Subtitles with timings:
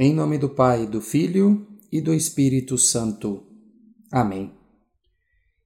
[0.00, 3.44] Em nome do Pai, do Filho e do Espírito Santo.
[4.12, 4.56] Amém.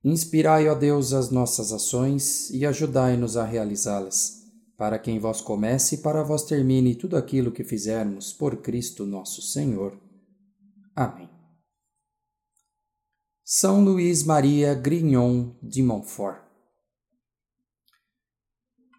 [0.02, 4.42] Inspirai, ó Deus, as nossas ações e ajudai-nos a realizá-las,
[4.78, 9.04] para que em vós comece e para vós termine tudo aquilo que fizermos por Cristo
[9.04, 10.00] nosso Senhor.
[10.96, 11.28] Amém.
[13.44, 16.42] São Luís Maria Grignon de Montfort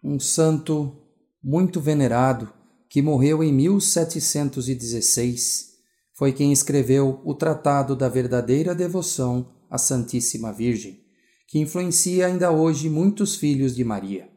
[0.00, 0.96] Um santo
[1.42, 2.54] muito venerado
[2.94, 5.74] que morreu em 1716,
[6.12, 11.00] foi quem escreveu o Tratado da Verdadeira Devoção à Santíssima Virgem,
[11.48, 14.28] que influencia ainda hoje muitos filhos de Maria.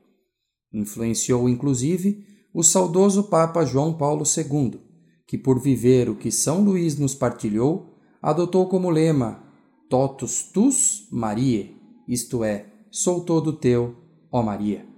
[0.73, 4.79] Influenciou, inclusive, o saudoso Papa João Paulo II,
[5.27, 9.43] que, por viver o que São Luís nos partilhou, adotou como lema
[9.87, 11.75] Totus tus Mariae,
[12.07, 13.95] isto é, sou todo teu,
[14.31, 14.96] ó Maria.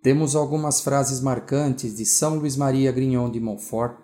[0.00, 3.98] Temos algumas frases marcantes de São Luís Maria Grignon de Montfort,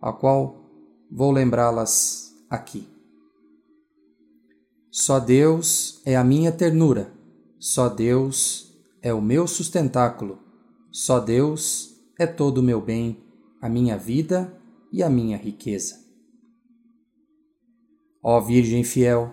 [0.00, 0.66] a qual
[1.10, 2.86] vou lembrá-las aqui.
[4.90, 7.10] Só Deus é a minha ternura,
[7.58, 10.38] só Deus é o meu sustentáculo,
[10.90, 13.24] só Deus é todo o meu bem,
[13.62, 14.54] a minha vida
[14.92, 15.98] e a minha riqueza.
[18.22, 19.32] Ó Virgem fiel,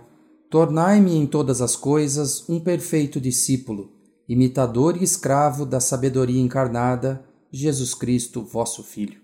[0.49, 3.96] tornai-me em todas as coisas um perfeito discípulo
[4.27, 9.21] imitador e escravo da sabedoria encarnada, Jesus Cristo, vosso Filho.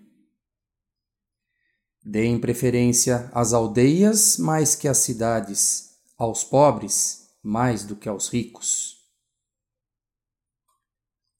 [2.02, 8.94] Deem preferência às aldeias mais que às cidades, aos pobres mais do que aos ricos.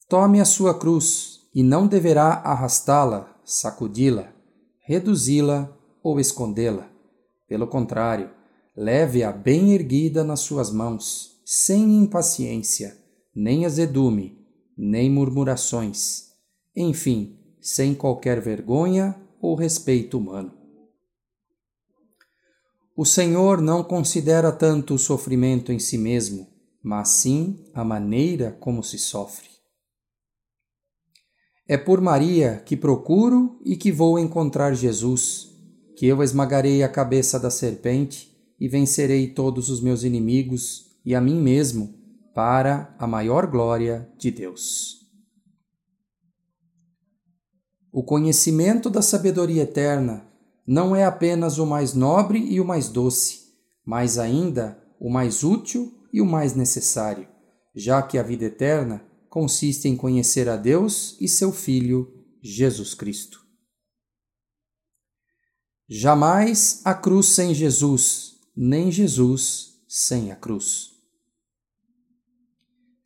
[0.07, 4.31] Tome a sua cruz e não deverá arrastá-la, sacudi-la,
[4.81, 6.87] reduzi-la ou escondê-la.
[7.47, 8.29] Pelo contrário,
[8.75, 13.04] leve-a bem erguida nas suas mãos, sem impaciência
[13.35, 14.39] nem azedume,
[14.77, 16.31] nem murmurações,
[16.75, 20.53] enfim, sem qualquer vergonha ou respeito humano.
[22.95, 26.47] O Senhor não considera tanto o sofrimento em si mesmo,
[26.81, 29.49] mas sim a maneira como se sofre.
[31.67, 35.49] É por Maria que procuro e que vou encontrar Jesus,
[35.97, 41.19] que eu esmagarei a cabeça da serpente e vencerei todos os meus inimigos e a
[41.19, 42.04] mim mesmo
[42.35, 44.97] para a maior glória de Deus.
[47.93, 50.27] O conhecimento da sabedoria eterna
[50.67, 53.53] não é apenas o mais nobre e o mais doce,
[53.85, 57.25] mas ainda o mais útil e o mais necessário,
[57.73, 62.11] já que a vida eterna consiste em conhecer a Deus e seu Filho,
[62.43, 63.39] Jesus Cristo.
[65.87, 70.94] Jamais a cruz sem Jesus, nem Jesus sem a cruz.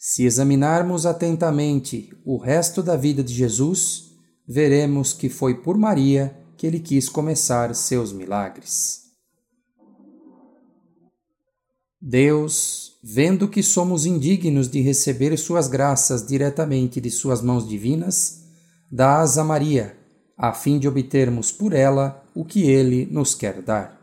[0.02, 4.14] Se examinarmos atentamente o resto da vida de Jesus,
[4.48, 9.02] veremos que foi por Maria que ele quis começar seus milagres.
[12.02, 18.46] Deus, vendo que somos indignos de receber suas graças diretamente de suas mãos divinas,
[18.90, 19.98] dá-as a Maria,
[20.38, 24.00] a fim de obtermos por ela o que ele nos quer dar.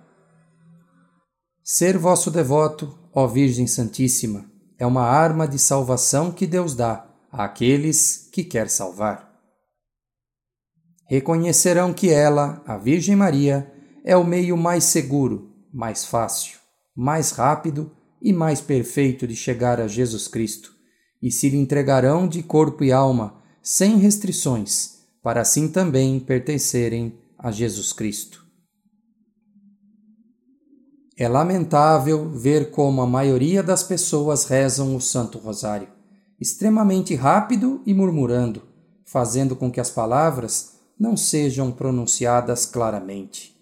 [1.65, 8.29] Ser vosso devoto, ó Virgem Santíssima, é uma arma de salvação que Deus dá àqueles
[8.33, 9.33] que quer salvar.
[11.09, 13.73] Reconhecerão que ela, a Virgem Maria,
[14.05, 16.59] é o meio mais seguro, mais fácil,
[16.95, 20.75] mais rápido e mais perfeito de chegar a Jesus Cristo,
[21.23, 27.51] e se lhe entregarão de corpo e alma, sem restrições, para assim também pertencerem a
[27.51, 28.46] Jesus Cristo.
[31.19, 35.89] É lamentável ver como a maioria das pessoas rezam o Santo Rosário,
[36.39, 38.63] extremamente rápido e murmurando,
[39.03, 43.57] fazendo com que as palavras não sejam pronunciadas claramente.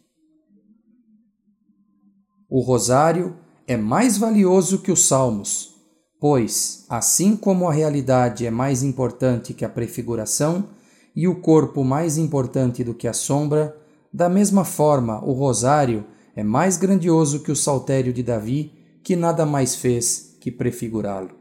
[2.50, 3.36] O Rosário
[3.68, 5.76] é mais valioso que os Salmos,
[6.20, 10.70] pois, assim como a realidade é mais importante que a prefiguração
[11.14, 13.76] e o corpo mais importante do que a sombra,
[14.12, 16.04] da mesma forma o Rosário
[16.36, 18.72] é mais grandioso que o saltério de Davi,
[19.02, 21.38] que nada mais fez que prefigurá-lo.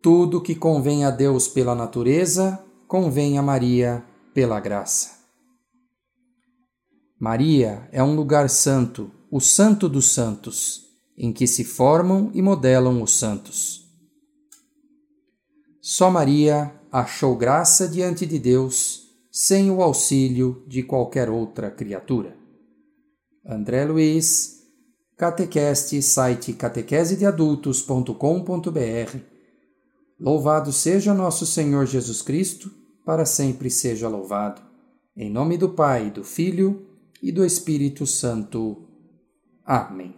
[0.00, 5.16] Tudo que convém a Deus pela natureza, convém a Maria pela graça.
[7.18, 10.84] Maria é um lugar santo, o santo dos santos,
[11.18, 13.86] em que se formam e modelam os santos.
[15.80, 19.05] Só Maria achou graça diante de Deus
[19.38, 22.34] sem o auxílio de qualquer outra criatura.
[23.44, 24.62] André Luiz,
[25.14, 29.18] Catequeste, site catequesedeadultos.com.br.
[30.18, 32.70] Louvado seja nosso Senhor Jesus Cristo,
[33.04, 34.62] para sempre seja louvado.
[35.14, 36.86] Em nome do Pai, do Filho
[37.22, 38.88] e do Espírito Santo.
[39.66, 40.14] Amém.